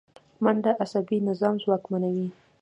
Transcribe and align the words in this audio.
منډه 0.43 0.71
عصبي 0.83 1.17
نظام 1.29 1.55
ځواکمنوي 1.63 2.27